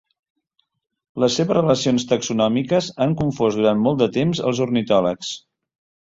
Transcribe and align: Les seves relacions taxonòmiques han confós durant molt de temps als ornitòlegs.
Les 1.23 1.33
seves 1.39 1.57
relacions 1.57 2.05
taxonòmiques 2.11 2.87
han 3.05 3.13
confós 3.19 3.57
durant 3.59 3.83
molt 3.89 4.01
de 4.05 4.09
temps 4.17 4.41
als 4.53 4.63
ornitòlegs. 4.67 5.31